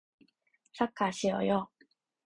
[0.73, 1.69] サッカーしようよ